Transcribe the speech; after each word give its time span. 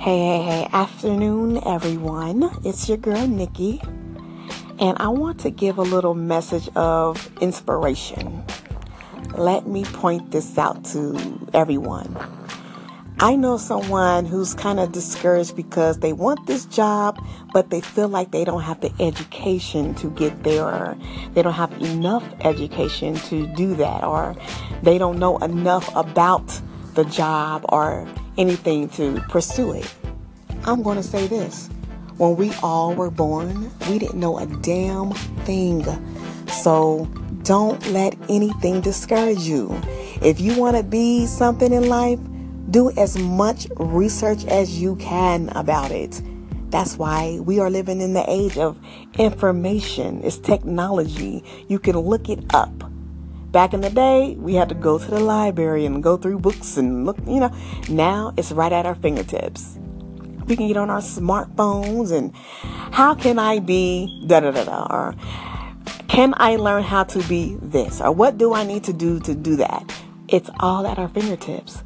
Hey, 0.00 0.18
hey, 0.18 0.42
hey, 0.42 0.68
afternoon, 0.72 1.60
everyone. 1.66 2.48
It's 2.64 2.88
your 2.88 2.96
girl, 2.96 3.28
Nikki, 3.28 3.82
and 4.78 4.96
I 4.98 5.08
want 5.08 5.40
to 5.40 5.50
give 5.50 5.76
a 5.76 5.82
little 5.82 6.14
message 6.14 6.70
of 6.74 7.30
inspiration. 7.42 8.42
Let 9.34 9.66
me 9.66 9.84
point 9.84 10.30
this 10.30 10.56
out 10.56 10.86
to 10.86 11.46
everyone. 11.52 12.16
I 13.18 13.36
know 13.36 13.58
someone 13.58 14.24
who's 14.24 14.54
kind 14.54 14.80
of 14.80 14.90
discouraged 14.90 15.54
because 15.54 15.98
they 15.98 16.14
want 16.14 16.46
this 16.46 16.64
job, 16.64 17.22
but 17.52 17.68
they 17.68 17.82
feel 17.82 18.08
like 18.08 18.30
they 18.30 18.46
don't 18.46 18.62
have 18.62 18.80
the 18.80 18.94
education 19.00 19.94
to 19.96 20.08
get 20.12 20.44
there, 20.44 20.96
they 21.34 21.42
don't 21.42 21.52
have 21.52 21.72
enough 21.82 22.24
education 22.40 23.16
to 23.16 23.46
do 23.48 23.74
that, 23.74 24.02
or 24.02 24.34
they 24.82 24.96
don't 24.96 25.18
know 25.18 25.36
enough 25.40 25.94
about 25.94 26.58
the 26.94 27.04
job 27.04 27.66
or 27.68 28.08
anything 28.40 28.88
to 28.88 29.20
pursue 29.28 29.72
it. 29.72 29.94
I'm 30.64 30.82
going 30.82 30.96
to 30.96 31.02
say 31.02 31.26
this. 31.26 31.68
When 32.16 32.36
we 32.36 32.52
all 32.62 32.94
were 32.94 33.10
born, 33.10 33.70
we 33.88 33.98
didn't 33.98 34.18
know 34.18 34.38
a 34.38 34.46
damn 34.46 35.12
thing. 35.44 35.84
So 36.48 37.04
don't 37.42 37.84
let 37.92 38.16
anything 38.28 38.80
discourage 38.80 39.40
you. 39.40 39.80
If 40.22 40.40
you 40.40 40.58
want 40.58 40.76
to 40.76 40.82
be 40.82 41.26
something 41.26 41.72
in 41.72 41.88
life, 41.88 42.18
do 42.70 42.90
as 42.92 43.18
much 43.18 43.66
research 43.76 44.44
as 44.46 44.80
you 44.80 44.96
can 44.96 45.50
about 45.50 45.90
it. 45.90 46.20
That's 46.70 46.96
why 46.96 47.40
we 47.40 47.58
are 47.58 47.68
living 47.68 48.00
in 48.00 48.14
the 48.14 48.24
age 48.28 48.56
of 48.56 48.78
information. 49.18 50.22
It's 50.22 50.38
technology. 50.38 51.44
You 51.68 51.78
can 51.78 51.98
look 51.98 52.28
it 52.28 52.44
up. 52.54 52.89
Back 53.50 53.74
in 53.74 53.80
the 53.80 53.90
day, 53.90 54.36
we 54.38 54.54
had 54.54 54.68
to 54.68 54.76
go 54.76 54.96
to 54.98 55.10
the 55.10 55.18
library 55.18 55.84
and 55.84 56.02
go 56.02 56.16
through 56.16 56.38
books 56.38 56.76
and 56.76 57.04
look, 57.04 57.18
you 57.26 57.40
know. 57.40 57.52
Now 57.88 58.32
it's 58.36 58.52
right 58.52 58.72
at 58.72 58.86
our 58.86 58.94
fingertips. 58.94 59.76
We 60.46 60.54
can 60.56 60.68
get 60.68 60.76
on 60.76 60.88
our 60.88 61.00
smartphones 61.00 62.12
and 62.12 62.32
how 62.92 63.14
can 63.14 63.40
I 63.40 63.58
be 63.58 64.24
da 64.26 64.40
da 64.40 64.52
da 64.52 64.64
da 64.64 64.86
or 64.88 65.14
can 66.06 66.32
I 66.36 66.56
learn 66.56 66.84
how 66.84 67.02
to 67.04 67.22
be 67.24 67.56
this 67.60 68.00
or 68.00 68.12
what 68.12 68.38
do 68.38 68.54
I 68.54 68.64
need 68.64 68.84
to 68.84 68.92
do 68.92 69.18
to 69.20 69.34
do 69.34 69.56
that? 69.56 69.92
It's 70.28 70.50
all 70.60 70.86
at 70.86 70.98
our 70.98 71.08
fingertips. 71.08 71.82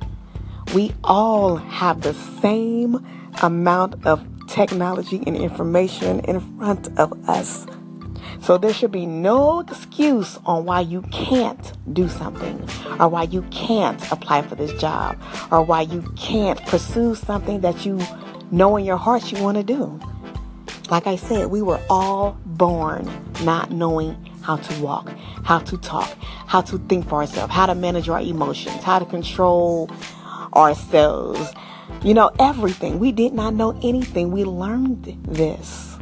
We 0.74 0.92
all 1.02 1.56
have 1.56 2.02
the 2.02 2.12
same 2.42 3.06
amount 3.42 4.06
of 4.06 4.22
technology 4.48 5.22
and 5.26 5.34
information 5.34 6.20
in 6.20 6.40
front 6.58 6.88
of 6.98 7.12
us. 7.26 7.66
So 8.40 8.58
there 8.58 8.72
should 8.72 8.92
be 8.92 9.06
no 9.06 9.60
excuse 9.60 10.38
on 10.44 10.64
why 10.64 10.80
you 10.80 11.02
can't 11.12 11.72
do 11.94 12.08
something 12.08 12.60
or 13.00 13.08
why 13.08 13.22
you 13.24 13.42
can't 13.50 14.00
apply 14.12 14.42
for 14.42 14.54
this 14.54 14.72
job 14.80 15.18
or 15.50 15.62
why 15.62 15.82
you 15.82 16.02
can't 16.16 16.60
pursue 16.66 17.14
something 17.14 17.60
that 17.60 17.86
you 17.86 18.00
know 18.50 18.76
in 18.76 18.84
your 18.84 18.96
heart 18.96 19.32
you 19.32 19.42
want 19.42 19.56
to 19.56 19.64
do. 19.64 20.00
Like 20.90 21.06
I 21.06 21.16
said, 21.16 21.46
we 21.46 21.62
were 21.62 21.80
all 21.88 22.36
born 22.44 23.10
not 23.42 23.70
knowing 23.70 24.14
how 24.42 24.56
to 24.56 24.82
walk, 24.82 25.08
how 25.44 25.58
to 25.60 25.78
talk, 25.78 26.08
how 26.46 26.60
to 26.60 26.78
think 26.78 27.08
for 27.08 27.16
ourselves, 27.16 27.52
how 27.52 27.66
to 27.66 27.74
manage 27.74 28.08
our 28.08 28.20
emotions, 28.20 28.82
how 28.82 28.98
to 28.98 29.06
control 29.06 29.90
ourselves. 30.54 31.52
You 32.02 32.12
know, 32.12 32.30
everything. 32.38 32.98
We 32.98 33.12
did 33.12 33.32
not 33.32 33.54
know 33.54 33.78
anything. 33.82 34.30
We 34.30 34.44
learned 34.44 35.04
this. 35.26 35.96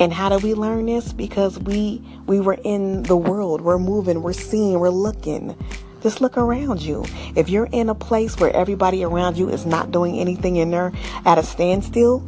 And 0.00 0.14
how 0.14 0.30
do 0.30 0.38
we 0.38 0.54
learn 0.54 0.86
this? 0.86 1.12
Because 1.12 1.58
we 1.58 2.02
we 2.26 2.40
were 2.40 2.56
in 2.64 3.02
the 3.02 3.16
world. 3.16 3.60
We're 3.60 3.78
moving, 3.78 4.22
we're 4.22 4.32
seeing, 4.32 4.80
we're 4.80 4.88
looking. 4.88 5.54
Just 6.02 6.22
look 6.22 6.38
around 6.38 6.80
you. 6.80 7.04
If 7.36 7.50
you're 7.50 7.68
in 7.70 7.90
a 7.90 7.94
place 7.94 8.38
where 8.38 8.50
everybody 8.56 9.04
around 9.04 9.36
you 9.36 9.50
is 9.50 9.66
not 9.66 9.90
doing 9.90 10.18
anything 10.18 10.58
and 10.58 10.72
they're 10.72 10.92
at 11.26 11.36
a 11.36 11.42
standstill, 11.42 12.24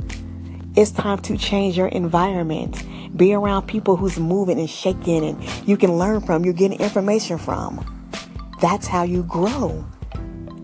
it's 0.77 0.91
time 0.91 1.19
to 1.21 1.39
change 1.39 1.79
your 1.79 1.89
environment. 1.89 2.85
Be 3.17 3.33
around 3.33 3.67
people 3.67 3.97
who's 3.97 4.19
moving 4.19 4.59
and 4.59 4.69
shaking 4.69 5.25
and 5.25 5.69
you 5.69 5.79
can 5.79 5.97
learn 5.97 6.21
from, 6.21 6.45
you're 6.45 6.53
getting 6.53 6.79
information 6.79 7.39
from. 7.39 8.11
That's 8.61 8.87
how 8.87 9.05
you 9.05 9.23
grow. 9.23 9.87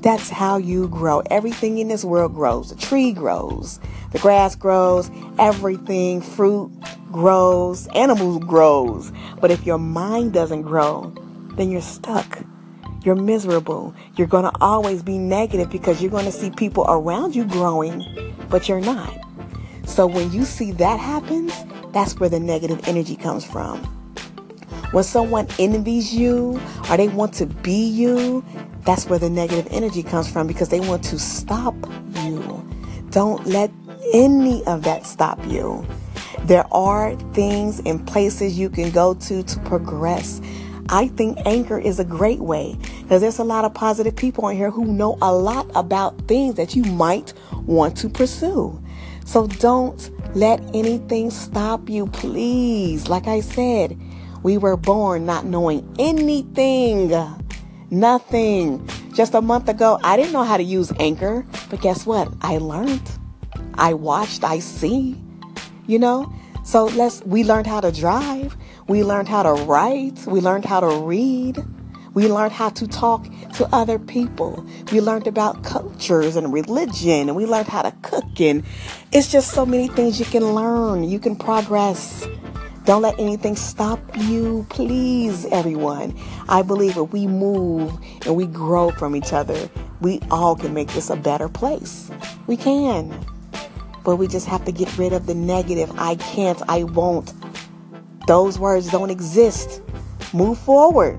That's 0.01 0.31
how 0.31 0.59
you 0.59 0.89
grow. 0.89 1.23
Everything 1.31 1.79
in 1.79 1.89
this 1.89 2.05
world 2.05 2.35
grows. 2.35 2.71
The 2.71 2.77
tree 2.77 3.13
grows, 3.13 3.81
the 4.13 4.19
grass 4.21 4.55
grows, 4.55 5.11
everything, 5.39 6.21
fruit 6.21 6.71
grows, 7.13 7.87
animals 7.89 8.43
grows. 8.45 9.13
But 9.41 9.51
if 9.51 9.67
your 9.67 9.79
mind 9.79 10.33
doesn't 10.33 10.63
grow, 10.63 11.13
then 11.55 11.71
you're 11.71 11.81
stuck. 11.81 12.41
You're 13.05 13.15
miserable. 13.15 13.95
You're 14.17 14.27
going 14.27 14.45
to 14.45 14.53
always 14.61 15.03
be 15.03 15.19
negative 15.19 15.71
because 15.71 16.03
you're 16.03 16.11
going 16.11 16.25
to 16.25 16.33
see 16.33 16.51
people 16.51 16.85
around 16.89 17.35
you 17.35 17.45
growing, 17.45 18.35
but 18.49 18.69
you're 18.69 18.81
not. 18.81 19.17
So 19.87 20.07
when 20.07 20.31
you 20.33 20.45
see 20.45 20.73
that 20.73 21.01
happens, 21.01 21.55
that's 21.93 22.19
where 22.21 22.29
the 22.29 22.41
negative 22.41 22.87
energy 22.87 23.17
comes 23.17 23.45
from. 23.45 23.79
When 24.93 25.05
someone 25.05 25.47
envies 25.59 26.15
you 26.15 26.61
or 26.91 26.97
they 26.97 27.09
want 27.09 27.35
to 27.35 27.47
be 27.47 27.87
you, 27.87 28.45
that's 28.85 29.07
where 29.07 29.19
the 29.19 29.31
negative 29.31 29.69
energy 29.71 30.03
comes 30.03 30.31
from 30.31 30.47
because 30.47 30.71
they 30.71 30.81
want 30.81 31.05
to 31.05 31.19
stop 31.19 31.75
you. 32.23 32.65
Don't 33.11 33.47
let 33.47 33.71
any 34.13 34.65
of 34.65 34.85
that 34.85 35.07
stop 35.07 35.39
you. 35.47 35.87
There 36.49 36.67
are 36.73 37.15
things 37.35 37.79
and 37.85 38.07
places 38.07 38.59
you 38.59 38.71
can 38.71 38.91
go 38.91 39.13
to 39.13 39.43
to 39.43 39.61
progress. 39.67 40.41
I 40.89 41.09
think 41.09 41.37
Anchor 41.45 41.79
is 41.79 42.01
a 42.01 42.07
great 42.07 42.41
way 42.41 42.75
because 43.03 43.21
there's 43.21 43.39
a 43.39 43.45
lot 43.45 43.67
of 43.67 43.75
positive 43.75 44.17
people 44.17 44.49
in 44.49 44.57
here 44.57 44.71
who 44.71 44.87
know 44.87 45.19
a 45.21 45.31
lot 45.31 45.71
about 45.75 46.27
things 46.27 46.55
that 46.55 46.75
you 46.75 46.85
might 46.85 47.35
want 47.67 47.99
to 47.99 48.09
pursue. 48.09 48.83
So 49.27 49.47
don't 49.47 50.11
let 50.35 50.63
anything 50.75 51.31
stop 51.31 51.91
you, 51.91 52.07
please. 52.07 53.09
Like 53.09 53.27
I 53.27 53.41
said, 53.41 54.01
we 54.43 54.57
were 54.57 54.79
born 54.79 55.27
not 55.27 55.45
knowing 55.45 55.87
anything. 55.99 57.13
Nothing. 57.91 58.89
Just 59.13 59.35
a 59.35 59.43
month 59.43 59.69
ago, 59.69 60.01
I 60.03 60.17
didn't 60.17 60.33
know 60.33 60.45
how 60.45 60.57
to 60.57 60.63
use 60.63 60.95
Anchor, 60.99 61.47
but 61.69 61.83
guess 61.83 62.07
what? 62.07 62.33
I 62.41 62.57
learned. 62.57 63.03
I 63.75 63.93
watched, 63.93 64.45
I 64.45 64.61
see. 64.61 65.15
You 65.89 65.99
know? 65.99 66.33
So 66.63 66.85
let's 66.85 67.23
we 67.25 67.43
learned 67.43 67.67
how 67.67 67.81
to 67.81 67.91
drive, 67.91 68.57
we 68.87 69.03
learned 69.03 69.27
how 69.27 69.43
to 69.43 69.53
write, 69.65 70.25
we 70.27 70.41
learned 70.41 70.67
how 70.67 70.81
to 70.81 71.01
read. 71.01 71.59
We 72.15 72.27
learned 72.27 72.53
how 72.53 72.71
to 72.71 72.89
talk 72.89 73.29
to 73.55 73.69
other 73.73 73.99
people. 73.99 74.67
We 74.91 75.01
learned 75.01 75.29
about 75.29 75.63
cultures 75.63 76.35
and 76.37 76.53
religion 76.53 77.29
and 77.29 77.37
we 77.37 77.47
learned 77.47 77.69
how 77.69 77.83
to 77.83 77.93
cook 78.03 78.41
and 78.41 78.65
it's 79.13 79.31
just 79.31 79.53
so 79.53 79.65
many 79.65 79.89
things 79.89 80.19
you 80.19 80.27
can 80.27 80.55
learn. 80.55 81.05
You 81.05 81.21
can 81.21 81.37
progress. 81.37 82.27
Don't 82.85 83.03
let 83.03 83.21
anything 83.21 83.55
stop 83.55 84.01
you, 84.17 84.67
please, 84.69 85.45
everyone. 85.53 86.19
I 86.49 86.63
believe 86.63 86.97
if 86.97 87.13
we 87.13 87.27
move 87.27 87.93
and 88.27 88.35
we 88.35 88.47
grow 88.47 88.91
from 88.91 89.15
each 89.15 89.33
other, 89.33 89.71
we 90.01 90.21
all 90.31 90.57
can 90.57 90.75
make 90.75 90.89
this 90.89 91.11
a 91.11 91.17
better 91.17 91.49
place. 91.49 92.11
We 92.47 92.57
can. 92.57 93.15
But 94.05 94.17
we 94.17 94.27
just 94.29 94.47
have 94.47 94.65
to 94.65 94.73
get 94.73 94.97
rid 94.99 95.13
of 95.13 95.27
the 95.27 95.35
negative. 95.35 95.93
I 95.99 96.17
can't, 96.17 96.61
I 96.69 96.85
won't. 96.85 97.33
Those 98.27 98.59
words 98.59 98.91
don't 98.91 99.11
exist. 99.11 99.83
Move 100.33 100.59
forward. 100.59 101.19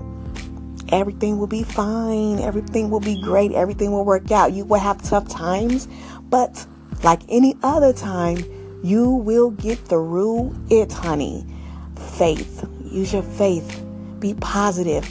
Everything 0.91 1.37
will 1.37 1.47
be 1.47 1.63
fine. 1.63 2.39
Everything 2.39 2.89
will 2.89 2.99
be 2.99 3.21
great. 3.21 3.51
Everything 3.51 3.91
will 3.91 4.05
work 4.05 4.31
out. 4.31 4.53
You 4.53 4.65
will 4.65 4.79
have 4.79 5.01
tough 5.03 5.27
times, 5.27 5.87
but 6.29 6.65
like 7.03 7.21
any 7.29 7.55
other 7.63 7.93
time, 7.93 8.43
you 8.83 9.09
will 9.09 9.51
get 9.51 9.77
through 9.77 10.55
it, 10.69 10.91
honey 10.91 11.45
faith. 12.19 12.67
Use 12.83 13.13
your 13.13 13.23
faith. 13.23 13.83
Be 14.19 14.33
positive. 14.35 15.09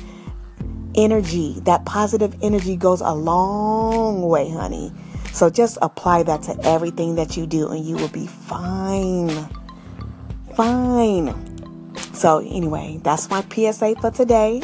Energy. 0.95 1.61
That 1.61 1.85
positive 1.85 2.37
energy 2.43 2.77
goes 2.77 3.01
a 3.01 3.13
long 3.13 4.23
way, 4.23 4.51
honey. 4.51 4.93
So 5.39 5.49
just 5.49 5.79
apply 5.83 6.25
that 6.25 6.43
to 6.43 6.59
everything 6.67 7.15
that 7.15 7.37
you 7.37 7.47
do 7.47 7.69
and 7.69 7.85
you 7.85 7.95
will 7.95 8.09
be 8.09 8.27
fine. 8.27 9.31
Fine. 10.57 11.95
So 12.13 12.41
anyway, 12.41 12.99
that's 13.05 13.31
my 13.31 13.43
PSA 13.43 13.95
for 14.01 14.11
today. 14.11 14.63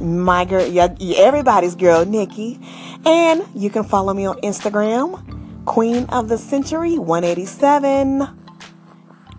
My 0.00 0.44
girl, 0.44 0.68
everybody's 1.16 1.76
girl, 1.76 2.04
Nikki. 2.04 2.58
And 3.06 3.46
you 3.54 3.70
can 3.70 3.84
follow 3.84 4.12
me 4.12 4.26
on 4.26 4.40
Instagram, 4.40 5.64
Queen 5.66 6.06
of 6.06 6.28
the 6.28 6.36
Century 6.36 6.98
187. 6.98 8.26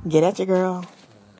Get 0.08 0.24
at 0.24 0.40
your 0.40 0.48
girl. 0.48 0.86